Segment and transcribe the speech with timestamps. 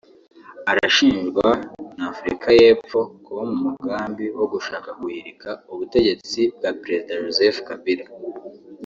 [0.71, 1.47] arashinjwa
[1.97, 8.05] na Afurika y’Epfo kuba mu mugambi wo gushaka guhirika ubutegetsi bwa Perezida Joseph Kabila